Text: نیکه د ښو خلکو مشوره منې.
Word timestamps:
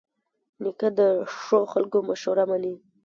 نیکه 0.61 0.89
د 0.99 1.01
ښو 1.41 1.59
خلکو 1.73 1.97
مشوره 2.09 2.43
منې. 2.49 2.73